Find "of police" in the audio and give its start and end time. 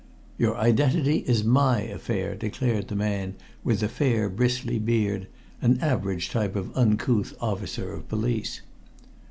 7.93-8.61